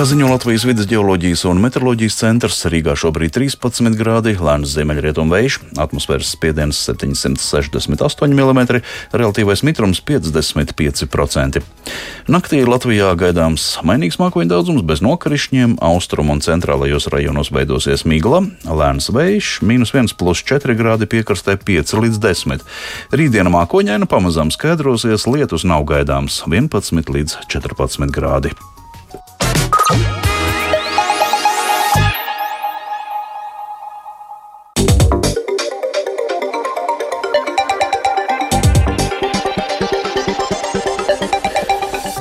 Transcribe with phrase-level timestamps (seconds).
[0.00, 5.58] Kā ziņo Latvijas vidas geoloģijas un meteoroloģijas centrs, Rīgā šobrīd 13 grādi, lēns ziemeļrietumu vējš,
[5.84, 8.80] atmosfēras spiediens 768 mm,
[9.12, 11.60] relatīvais mitrums 55%.
[12.32, 19.12] Naktī Latvijā gaidāms mainīgs mākoņu daudzums bez nokrišņiem, austrumu un centrālajos rajonos veidosies migla, lēns
[19.12, 22.68] vējš, mīnus 1,4 grādi piekrastē 5 līdz 10.
[23.12, 28.56] Rītdiena mākoņaina pamazām skaidrosies, lietus nav gaidāms 11 līdz 14 grādi.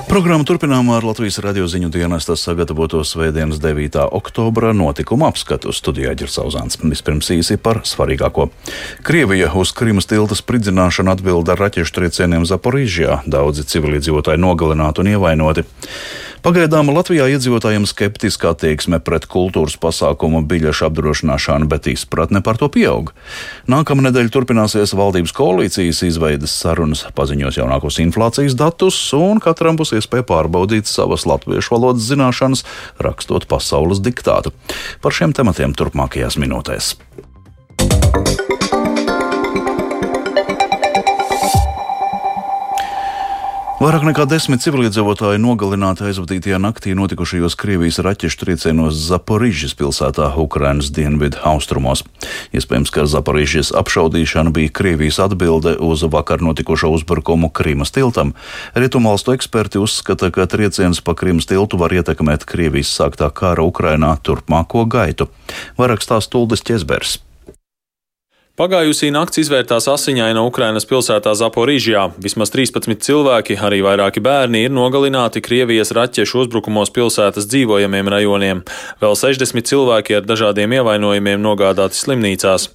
[0.10, 4.00] Programmu turpinām ar Latvijas radio ziņu dienestas sagatavoto svētdienas 9.
[4.18, 6.80] oktobra notikumu apskatu studijā Ģersauzāns.
[6.82, 8.48] Vispirms īsi par svarīgāko.
[9.06, 13.20] Krievija uz Krimas tilta spridzināšanu atbild ar raķešu triecieniem Zaporīžjā.
[13.30, 15.68] Daudzi civiliedzīvotāji nogalināti un ievainoti.
[16.40, 23.12] Pagaidām Latvijā iedzīvotājiem skeptiska attieksme pret kultūras pasākumu biļešu apdrošināšanu, bet izpratne par to pieaug.
[23.68, 30.24] Nākamā nedēļa turpināsies valdības koalīcijas izveidas sarunas, paziņos jaunākos inflācijas datus, un katram būs iespēja
[30.32, 32.64] pārbaudīt savas latviešu valodas zināšanas,
[33.04, 34.56] rakstot pasaules diktātu.
[35.04, 36.96] Par šiem tematiem turpmākajās minūtēs.
[43.80, 51.40] Vairāk nekā desmit civiliedzīvotāji nogalināti aizvadītajā naktī notikušajos Krievijas raķešu triecienos Zaporižas pilsētā Ukrainas dienvidu
[51.48, 52.02] austrumos.
[52.52, 58.36] Iespējams, ka Zaporižas apšaudīšana bija Krievijas atbilde uz vakar notikušo uzbrukumu Krimas tiltam.
[58.76, 64.84] Rietumvalstu eksperti uzskata, ka trieciens pa Krimas tiltu var ietekmēt Krievijas sāktā kara Ukrainā turpmāko
[64.92, 65.32] gaitu.
[65.80, 67.22] Vairāk stāsta Tuldes ķezbers.
[68.60, 72.02] Pagājusī nakts izvērtās asiņaina Ukrainas pilsētā Zaporīžjā.
[72.20, 78.66] Vismaz 13 cilvēki, arī vairāki bērni, ir nogalināti Krievijas raķešu uzbrukumos pilsētas dzīvojamiem rajoniem.
[79.00, 82.66] Vēl 60 cilvēki ar dažādiem ievainojumiem nogādāti slimnīcās.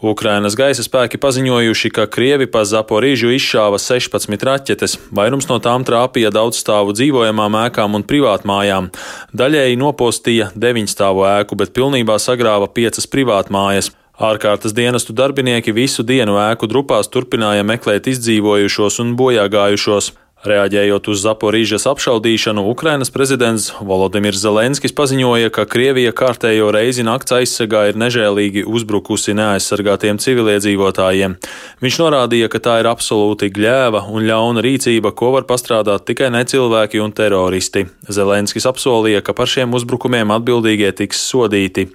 [0.00, 4.96] Ukrainas gaisa spēki paziņojuši, ka Krievi pa Zaporīžu izšāva 16 raķetes.
[5.12, 8.88] Vairums no tām trāpīja daudzstāvu dzīvojamām ēkām un privātmājām.
[9.36, 13.92] Daļēji nopostīja 9 stāvu ēku, bet pilnībā sagrāva 5 privātmājas.
[14.14, 20.12] Ārkārtas dienestu darbinieki visu dienu ēku drupās turpināja meklēt izdzīvojušos un bojāgājušos.
[20.44, 27.86] Reaģējot uz Zaporīžas apšaudīšanu, Ukrainas prezidents Volodimirs Zelenskis paziņoja, ka Krievija kārtējo reizi nakts aizsargā
[27.88, 31.38] ir nežēlīgi uzbrukusi neaizsargātiem civiliedzīvotājiem.
[31.80, 37.00] Viņš norādīja, ka tā ir absolūti gļēva un ļauna rīcība, ko var pastrādāt tikai necilvēki
[37.00, 37.86] un teroristi.
[38.12, 41.86] Zelenskis apsolīja, ka par šiem uzbrukumiem atbildīgie tiks sodīti.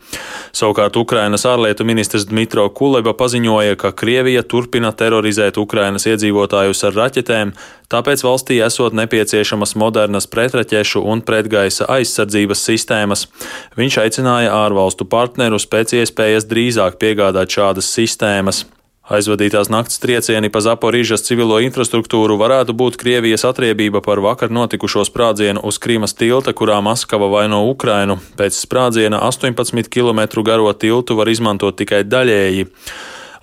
[0.58, 7.54] Savukārt Ukrainas ārlietu ministrs Dmitro Kuleba paziņoja, ka Krievija turpina terorizēt Ukrainas iedzīvotājus ar raķetēm,
[7.94, 13.28] tāpēc valstī esot nepieciešamas modernas pretraķešu un pretgaisa aizsardzības sistēmas.
[13.76, 18.66] Viņš aicināja ārvalstu partnerus pēc iespējas drīzāk piegādāt šādas sistēmas.
[19.10, 25.64] Aizvadītās nakts triecieni pa Zaporīžas civilo infrastruktūru varētu būt Krievijas atriebība par vakar notikušo sprādzienu
[25.66, 28.20] uz Krīmas tilta, kurā Maskava vaino Ukrainu.
[28.38, 32.70] Pēc sprādziena 18 km garo tiltu var izmantot tikai daļēji.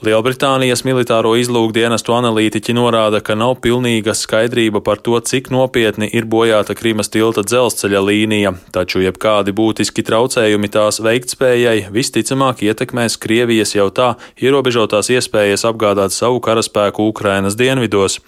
[0.05, 6.75] Lielbritānijas militāro izlūkdienestu analītiķi norāda, ka nav pilnīga skaidrība par to, cik nopietni ir bojāta
[6.77, 14.11] Krimas tilta dzelzceļa līnija, taču jebkādi būtiski traucējumi tās veiktspējai visticamāk ietekmēs Krievijas jau tā
[14.37, 18.19] ierobežotās iespējas apgādāt savu karaspēku Ukrainas dienvidos.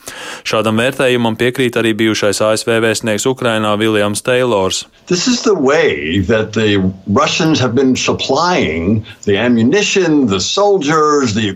[0.49, 4.87] Šādam vērtējumam piekrīt arī bijušais ASV vēstnieks Ukrainā Viljams Teilors.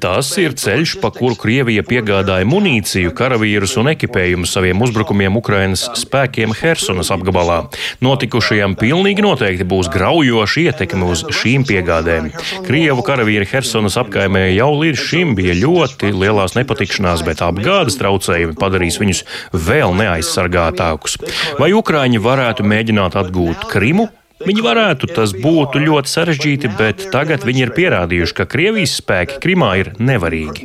[0.02, 6.50] Tas ir ceļš, pa kuru Krievija piegādāja munīciju, karavīrus un ekipējumu saviem uzbrukumiem Ukrainas spēkiem
[6.58, 7.60] Hersonas apgabalā.
[8.02, 12.32] Notikušajam pilnīgi noteikti būs graujoša ietekme uz šīm piegādēm.
[12.66, 18.98] Krievu karavīri Hersonas apkaimē jau līdz šim bija ļoti lielās nepatikšanās, bet apgādes traucējumi padarīs
[18.98, 19.22] viņus
[19.54, 21.20] vēl neaizsargātākus.
[21.62, 24.10] Vai Ukraiņi varētu mēģināt atgūt Krimu?
[24.42, 29.71] Viņi varētu, tas būtu ļoti sarežģīti, bet tagad viņi ir pierādījuši, ka Krievijas spēki Krimā
[29.83, 30.65] ir nevarīgi.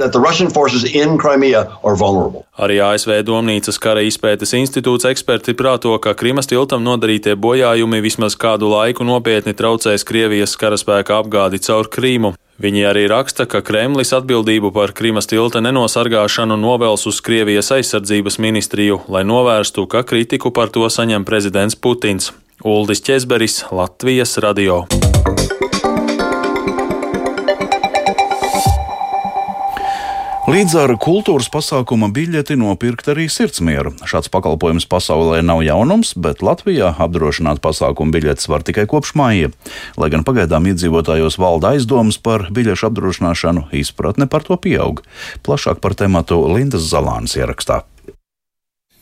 [2.57, 8.71] Arī ASV Domnīcas kara izpētes institūts eksperti prāto, ka Krimas tiltam nodarītie bojājumi vismaz kādu
[8.71, 12.33] laiku nopietni traucēs Krievijas karaspēka apgādi caur Krīmu.
[12.57, 19.03] Viņi arī raksta, ka Kremlis atbildību par Krimas tilta nenosargāšanu novels uz Krievijas aizsardzības ministriju,
[19.13, 22.31] lai novērstu, ka kritiku par to saņem prezidents Putins.
[22.63, 24.87] Uldis Česberis, Latvijas radio.
[30.47, 33.91] Līdz ar kultūras pasākuma biļeti nopirkt arī sirdsmieru.
[34.09, 39.51] Šāds pakalpojums pasaulē nav jaunums, bet Latvijā apdrošināt pasākumu biļetes var tikai kopš māja.
[39.99, 45.03] Lai gan pagaidām iedzīvotājos valda aizdomas par biļešu apdrošināšanu, izpratne par to pieaug.
[45.45, 47.83] Plašāk par tematu Lindas Zalānas ierakstā.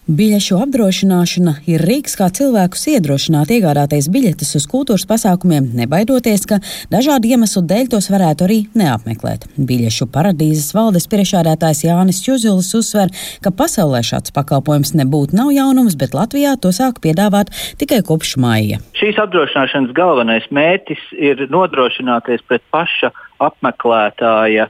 [0.05, 6.59] Biļešu apdrošināšana ir rīks, kā cilvēkus iedrošināt iegādāties biļetes uz kultūras pasākumiem, nebaidoties, ka
[6.93, 9.47] dažādu iemeslu dēļ tos varētu arī neapmeklēt.
[9.57, 13.09] Biļešu paradīzes valdes priekšādātājs Jānis Čuzulis uzsver,
[13.41, 17.49] ka pasaulē šāds pakalpojums nebūtu nav jaunums, bet Latvijā to sāk piedāvāt
[17.81, 18.77] tikai kopš maija.
[19.01, 23.09] Šīs apdrošināšanas galvenais mērķis ir nodrošināties pret paša
[23.41, 24.69] apmeklētāja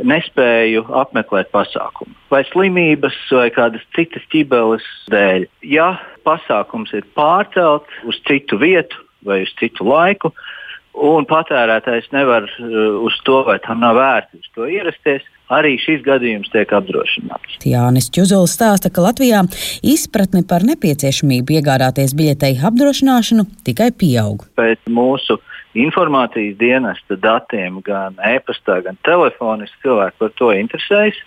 [0.00, 5.46] nespēju apmeklēt pasākumu, vai slimības, vai kādas citas ķibeles dēļ.
[5.68, 5.94] Ja
[6.26, 8.96] pasākums ir pārcelts uz citu vietu
[9.26, 10.32] vai uz citu laiku,
[10.92, 16.02] un patērētājs nevar uh, uz to vai tam nav vērts uz to ierasties, arī šis
[16.04, 17.60] gadījums tiek apdrošināts.
[17.68, 19.44] Jānis Čuzuls stāsta, ka Latvijā
[19.84, 24.46] izpratne par nepieciešamību iegādāties biļetei apdrošināšanu tikai pieaug.
[24.58, 25.38] Pēc mūsu
[25.78, 31.18] informācijas dienesta datiem, gan e-pastā, gan telefoniski cilvēki par to interesējas.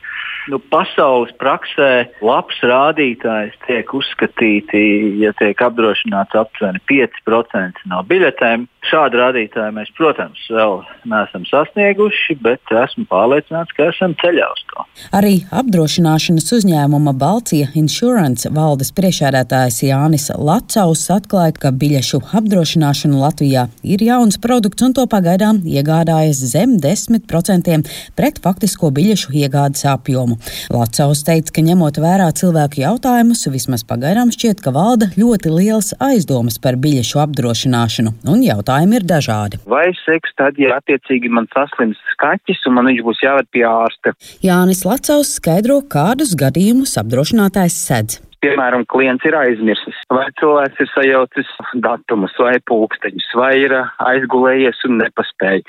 [0.51, 4.83] Nu, pasaules praksē labs rādītājs tiek uzskatīti,
[5.23, 8.67] ja tiek apdrošināts aptuveni 5% no biļetēm.
[8.85, 14.83] Šādu rādītāju mēs, protams, vēl neesam sasnieguši, bet esmu pārliecināts, ka esam ceļā uz to.
[15.17, 24.05] Arī apdrošināšanas uzņēmuma Balcija Insurance valdes priekšādātājs Jānis Lacaus atklāja, ka biļešu apdrošināšana Latvijā ir
[24.05, 27.81] jauns produkts un to pagaidām iegādājas zem 10%
[28.19, 30.37] pret faktisko biļešu iegādes apjomu.
[30.69, 36.61] Lacaus teica, ka ņemot vērā cilvēku jautājumus, vismaz pagaidām šķiet, ka valda ļoti liels aizdomas
[36.61, 39.59] par biļešu apdrošināšanu un jautājumu jautājumi ir dažādi.
[39.65, 44.15] Vai seks tad, ja attiecīgi man saslims skaķis un man viņš būs jāved pie ārsta?
[44.43, 51.47] Jānis Lacaus skaidro, kādus gadījumus apdrošinātājs sedz piemēram, klients ir aizmirsis, vai cilvēks ir sajaucis
[51.81, 53.73] datumus vai pulksteņus, vai ir
[54.05, 55.63] aizgulējies un nepaspēja.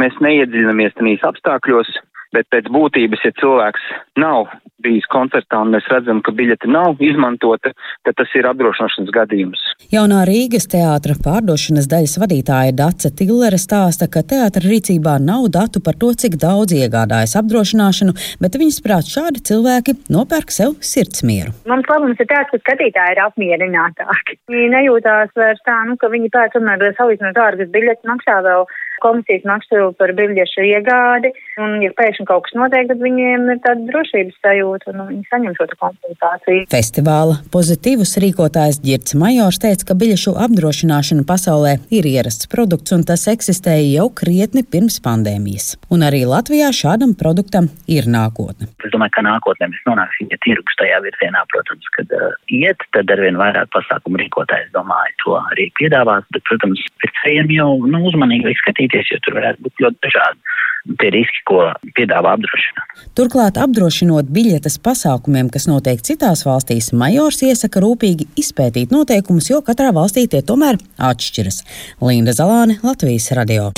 [0.00, 1.90] Mēs neiedziļinamies tajos apstākļos,
[2.34, 3.88] bet pēc būtības, ja cilvēks
[4.20, 4.50] nav
[4.82, 7.72] bijis koncertā un mēs redzam, ka biļete nav izmantota,
[8.06, 9.62] tad tas ir apdrošināšanas gadījums.
[9.92, 15.98] Jaunā Rīgas teātra pārdošanas daļas vadītāja Dace Tillere stāsta, ka teātra rīcībā nav datu par
[16.00, 21.54] to, cik daudz iegādājas apdrošināšanu, bet viņas prāt šādi cilvēki nopērk sev sirdsmieru.
[21.70, 24.38] Mums labums ir tāds, ka skatītāji ir apmierinātāki.
[24.50, 28.66] Viņi nejūtās vairs tā, nu, ka viņi pēc tam salīdzinot dārgas biļetes maksā vēl
[29.02, 31.32] komisijas maksu par biļešu iegādi.
[31.60, 35.56] Un, ja pēkšņi kaut kas notiek, tad viņiem ir tāda drošības sajūta un viņi saņem
[35.58, 36.64] šo kompensāciju.
[36.72, 43.26] Festivāla pozitīvus rīkotājs Girts Majors teica, ka biļešu apdrošināšana pasaulē ir ierasts produkts un tas
[43.30, 45.74] eksistēja jau krietni pirms pandēmijas.
[45.92, 48.70] Un arī Latvijā šādam produktam ir nākotne.
[48.82, 53.12] Es domāju, ka nākotnē mēs nonāksim, ja tirgus tajā virzienā, protams, kad uh, iet, tad
[53.12, 56.80] arvien vairāk pasākumu rīkotājs domāju to arī piedāvāt, bet, protams,
[57.22, 60.58] tam jau nu, uzmanīgi skatīt skatīties, jo tur varētu būt ļoti dažādi
[60.98, 61.62] tie riski, ko
[61.94, 63.02] piedāvā apdrošināt.
[63.14, 69.92] Turklāt, apdrošinot biļetes pasākumiem, kas notiek citās valstīs, Majors iesaka rūpīgi izpētīt noteikumus, jo katrā
[69.94, 71.62] valstī tie tomēr atšķiras.
[72.02, 73.70] Linda Zalāne, Latvijas radio.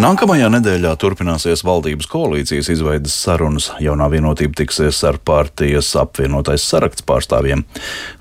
[0.00, 3.66] Nākamajā nedēļā turpināsies valdības koalīcijas izveidas sarunas.
[3.84, 7.66] Jaunā vienotība tiksies ar partijas apvienotais saraksts pārstāvjiem.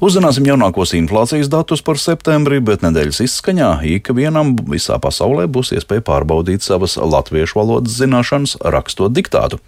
[0.04, 6.68] Uzzināsim jaunākos inflācijas datus par septembri, bet nedēļas izskaņā ikvienam visā pasaulē būs iespēja pārbaudīt
[6.68, 9.62] savas latviešu valodas zināšanas, rakstot diktātu.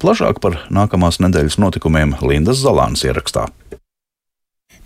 [0.00, 3.50] Plašāk par nākamās nedēļas notikumiem Lindas Zalāns ierakstā.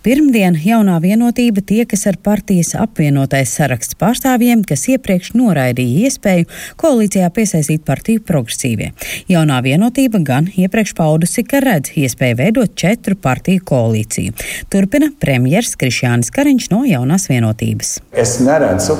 [0.05, 6.45] Pirmdien jaunā vienotība tiekas ar partijas apvienotais saraksts pārstāvjiem, kas iepriekš noraidīja iespēju
[6.77, 8.91] koalīcijā piesaistīt partiju progresīvie.
[9.33, 14.35] Jaunā vienotība gan iepriekš paudusi, ka redz iespēju veidot četru partiju koalīciju.
[14.69, 17.95] Turpina premjers Krišjānis Kariņš no jaunās vienotības.
[18.13, 18.99] Es neredzu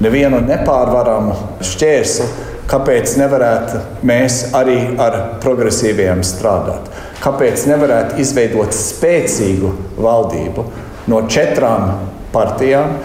[0.00, 2.30] nevienu nepārvaramu šķērsli,
[2.72, 6.88] kāpēc nevarētu mēs arī ar progresīviem strādāt
[7.22, 10.64] kāpēc nevarētu izveidot spēcīgu valdību
[11.08, 11.92] no četrām
[12.32, 12.98] partijām,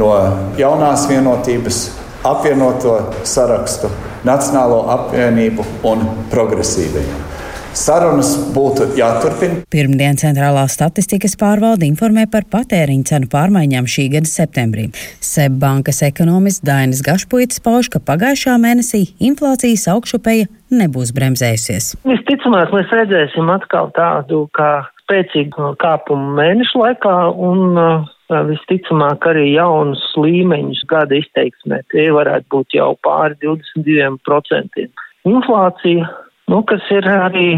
[0.00, 0.12] no
[0.58, 1.82] jaunās vienotības,
[2.26, 7.29] apvienoto sarakstu, Nacionālo apvienību un progresīvajiem.
[7.76, 9.60] Sarunas būtu jāturpina.
[9.70, 14.88] Pirmdien Centrālā statistikas pārvalde informē par patēriņu cenu pārmaiņām šī gada septembrī.
[15.22, 21.92] SEB bankas ekonomists Dainis Gašpuits pauž, ka pagājušā mēnesī inflācijas augšupeja nebūs bremzējusies.
[22.10, 24.72] Visticamāk, mēs redzēsim atkal tādu kā
[25.04, 27.14] spēcīgu kāpumu mēnešu laikā
[27.50, 28.08] un uh,
[28.50, 31.84] visticamāk arī jaunus līmeņus gada izteiksmē.
[31.94, 34.90] Tie varētu būt jau pāri 22%.
[35.30, 36.10] Inflācija,
[36.50, 37.52] nu, kas ir arī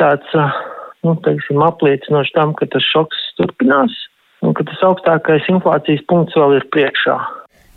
[0.00, 0.32] tāds,
[1.04, 3.94] nu, teiksim, apliecinoši tam, ka tas šoks turpinās
[4.42, 7.16] un ka tas augstākais inflācijas punkts vēl ir priekšā.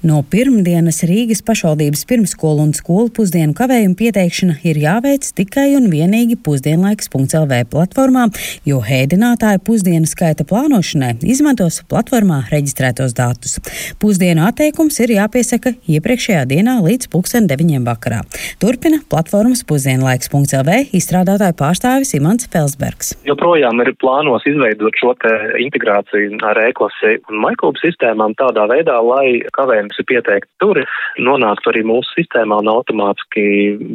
[0.06, 6.36] No pirmdienas Rīgas pašvaldības pirmskolu un skolu pusdienu kavējumu pieteikšana ir jāveic tikai un vienīgi
[6.46, 8.28] pusdienlaiks.lv platformā,
[8.70, 13.56] jo hēdinātāji pusdienu skaita plānošanai izmantos platformā reģistrētos datus.
[13.98, 17.82] Pusdienu atteikums ir jāpiesaka iepriekšējā dienā līdz 2009.
[17.90, 18.22] vakarā.
[18.62, 23.16] Turpina platformas pusdienlaiks.lv izstrādātāju pārstāvis Imants Felsbergs.
[23.26, 25.18] Joprojām ir plānos izveidot šo
[25.66, 30.82] integrāciju ar e-klasi un maiklubu sistēmām tādā veidā, lai kavējums ir pieteikti tur,
[31.22, 33.46] nonāktu arī mūsu sistēmā un automātiski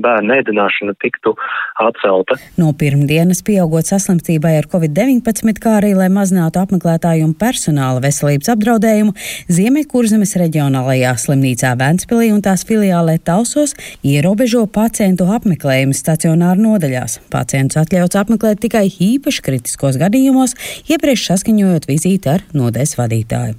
[0.03, 1.35] bērnu ēdināšana tiktu
[1.81, 2.37] atcelta.
[2.61, 9.15] No pirmdienas pieaugot saslimstībai ar covid-19, kā arī, lai mazinātu apmeklētāju un personāla veselības apdraudējumu,
[9.51, 13.75] Ziemeļkurzemes reģionālajā slimnīcā Ventspilī un tās filiālē Talsos
[14.07, 17.19] ierobežo pacientu apmeklējumu stacionāru nodaļās.
[17.33, 20.57] Pacientus atļauts apmeklēt tikai īpaši kritiskos gadījumos,
[20.91, 23.57] iepriekš saskaņojot vizīti ar nodeļas vadītāju.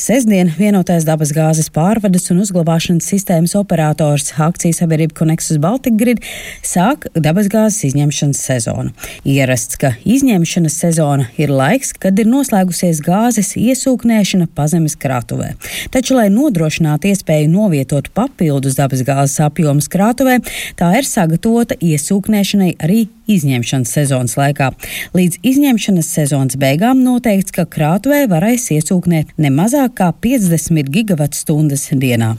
[0.00, 1.04] Sesdien vienotais
[1.40, 6.20] dabasgāzes pārvades un uzglabāšanas sistēmas operators akcijas sabiedrība Connexus Baltic Grid
[6.66, 8.92] sāk dabasgāzes izņemšanas sezonu.
[9.24, 15.54] Ierasts, ka izņemšanas sezona ir laiks, kad ir noslēgusies gāzes iesūknēšana pazemes krātuvē.
[15.94, 20.40] Taču, lai nodrošinātu iespēju novietot papildus dabasgāzes apjomus krātuvē,
[20.76, 24.70] tā ir sagatavota iesūknēšanai arī izņemšanas sezonas laikā.
[25.16, 30.90] Līdz izņemšanas sezonas beigām noteikts, ka krātuvē varēs iesūknēt ne mazāk kā 50
[31.30, 32.36] gigawatstundas dienā.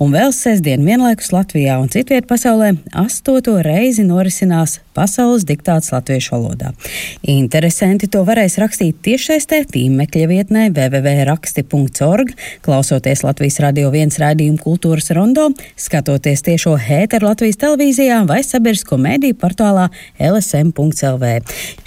[0.00, 6.72] Un vēl sestdien vienlaikus Latvijā un citviet pasaulē astoto reizi norisinās pasaules diktāts latviešu valodā.
[7.22, 12.32] Interesanti to varēs rakstīt tiešsaistē tīmekļa vietnē www.raksti.org,
[12.64, 19.38] klausoties Latvijas radio viens raidījumu kultūras rondo, skatoties tiešo hēteru Latvijas televīzijā vai sabiedrisko mediju
[19.40, 19.88] portālā
[20.18, 21.32] lsm.lv.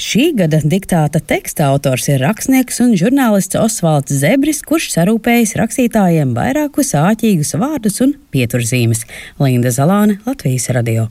[0.01, 6.95] Šī gada diktāta teksta autors ir rakstnieks un žurnālists Osvalds Zebris, kurš sarūpējis rakstītājiem vairākus
[6.97, 9.05] āķīgus vārdus un pieturzīmes.
[9.37, 11.09] Linda Zalāne, Latvijas radio.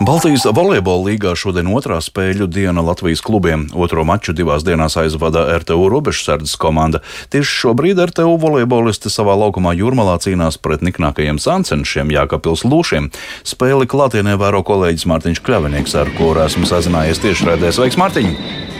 [0.00, 3.66] Baltijas volejbola līgā šodien otrā spēļu diena Latvijas klubiem.
[3.76, 7.02] Otro maču divās dienās aizvada RTU robežsardzes komanda.
[7.30, 13.12] Tieši šobrīd RTU volejbolisti savā laukumā jūrmalā cīnās pret niknākajiem sancenšiem Jākapils Lūšiem.
[13.44, 17.70] Spēli klātienē vēro kolēģis Mārtiņš Kļavinieks, ar kuru esmu sazinājies tiešraidē.
[17.76, 18.79] Sveiks, Mārtiņ!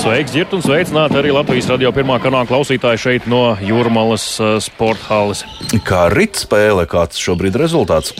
[0.00, 5.04] Sveiks, Girt, un sveicināti arī Latvijas radio pirmā kanāla klausītāji šeit no Jūrmalas uh, sporta
[5.10, 5.42] halas.
[5.84, 8.14] Kā rīt spēle, kāds šobrīd rezultāts?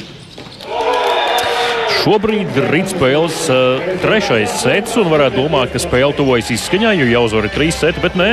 [2.00, 7.52] Šobrīd rītspēles uh, trešais sets, un varētu domāt, ka spēle tuvojas izskaņai, jo jāuzvar ir
[7.52, 8.30] trīs seti, bet nē,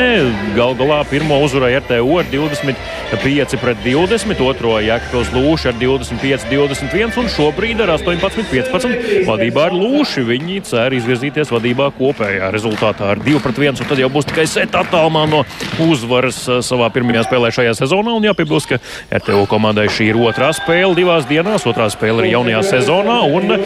[0.56, 7.12] gal galā pirmo uzvarēja RTU ar 25 pret 20, otro Jēkabils Lūši ar 25, 21,
[7.20, 10.24] un šobrīd ar 18, 15 vadībā ar Lūši.
[10.32, 14.48] Viņi cer izvirzīties vadībā kopējā rezultātā ar 2 pret 1, un tad jau būs tikai
[14.48, 15.44] seta attālumā no
[15.84, 18.80] uzvaras savā pirmajā spēlē šajā sezonā, un jāpiebilst, ka
[19.20, 23.57] RTU komandai šī ir otrā spēle divās dienās, otrā spēle ir jaunajā sezonā, un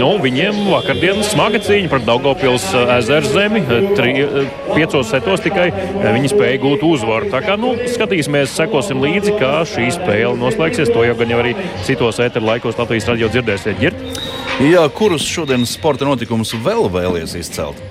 [0.00, 3.62] Nu, viņiem vakardien smaga cīņa par Daugopils eh, ezeru zemi.
[3.64, 5.68] Eh, tri, eh, piecos setos tikai
[6.02, 7.30] viņi spēja gūt uzvaru.
[7.32, 10.92] Tā kā nu, skatīsimies, sekosim līdzi, kā šī spēle noslēgsies.
[10.94, 13.82] To jau gan jau arī citos ēteru laikos Latvijas radio dzirdēsiet.
[13.82, 14.22] Ģirt?
[14.64, 17.82] Jā, kurus šodienas sporta notikumus vēl vēlies izcelt?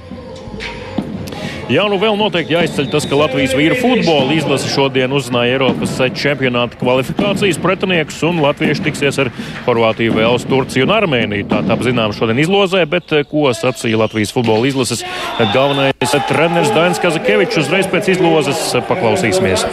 [1.71, 6.75] Jā, nu vēl noteikti jāizceļ tas, ka Latvijas vīru futbola izlase šodien uzzināja Eiropas čempionāta
[6.81, 9.29] kvalifikācijas pretiniekus, un latvieši tiksies ar
[9.63, 11.47] Horvātiju, Vēlsu, Turciju un Armēniju.
[11.53, 15.05] Tā tā zinām šodien izlozē, bet eh, ko sacīja Latvijas futbola izlases
[15.53, 19.63] galvenais treneris Dainis Kazakevičs uzreiz pēc izlozes paklausīsimies.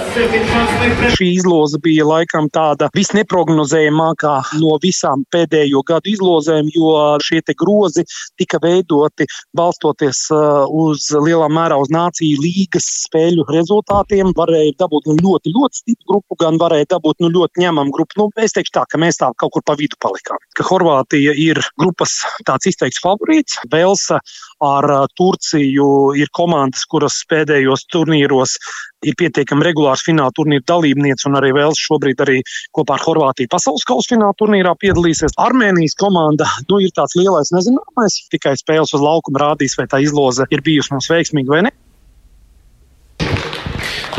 [1.16, 6.94] Šī izloze bija laikam tāda visneprognozējamākā no visām pēdējo gadu izlozēm, jo
[7.26, 8.06] šie grozi
[8.38, 14.34] tika veidoti balstoties uh, uz lielā mērā uz Nāciju līgas spēļu rezultātiem.
[14.36, 18.18] Varēja dabūt nu, ļoti, ļoti stipru grupu, gan varēja dabūt nu, ļoti ņemamu grupu.
[18.20, 20.40] Nu, es teikšu tā, ka mēs tā kaut kur pa vidu palikām.
[20.56, 23.60] Ka Horvātija ir grupas tāds izteikts favorīts.
[23.72, 24.20] Velsa
[24.64, 28.58] ar Turciju ir komandas, kuras pēdējos turnīros
[29.06, 32.40] ir pietiekami regulārs fināla turnīra dalībniece, un arī vēl šobrīd arī
[32.76, 35.36] kopā ar Horvātiju pasaules kausa fināla turnīrā piedalīsies.
[35.40, 40.48] Armēnijas komanda nu, ir tāds lielais nezināmais, tikai spēles uz laukuma rādīs, vai tā izloze
[40.50, 41.74] ir bijusi mums veiksmīga vai ne.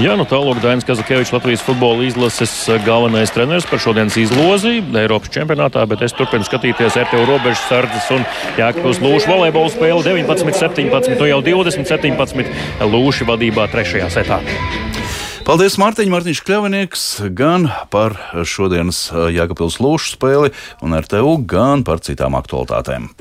[0.01, 2.49] Jā, nu tālāk Dainis Kazakevičs, Latvijas futbola izlases
[2.87, 8.25] galvenais treneris par šodienas izlozi Eiropas čempionātā, bet es turpinu skatīties RTU robežas sardzes un
[8.57, 14.41] Jākapils Lūšu volejbola spēli 19-17, nu jau 20-17 Lūši vadībā trešajā setā.
[15.45, 17.05] Paldies, Mārtiņ, Mārtiņš Kļavinieks,
[17.37, 19.03] gan par šodienas
[19.37, 20.49] Jākapils Lūšu spēli
[20.81, 23.11] un RTU, gan par citām aktualitātēm.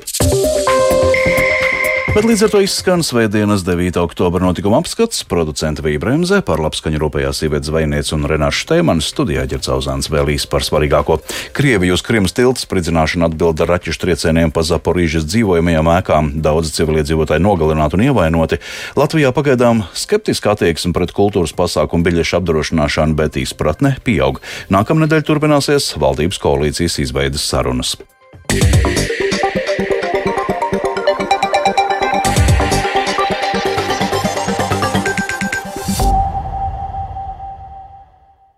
[2.11, 3.95] Bet līdz ar to izskan Svētdienas 9.
[4.01, 5.21] oktobra notikuma apskats.
[5.23, 10.65] Producents bija Bremse, par labskaņu rūpējās sievietes zvejniece un Renāša Šteimanis, studijā ģercauzāns vēlīs par
[10.67, 11.21] svarīgāko.
[11.55, 16.29] Krieviju uz Krimas tilta spridzināšanu atbild ar raķešu triecieniem pa Zaporīžas dzīvojamajām ēkām.
[16.43, 18.59] Daudz civiliedzīvotāji nogalināti un ievainoti.
[18.99, 24.43] Latvijā pagaidām skeptiska attieksme pret kultūras pasākumu biļešu apdrošināšanu, bet izpratne pieaug.
[24.67, 27.95] Nākamnedēļ turpināsies valdības koalīcijas izveidas sarunas.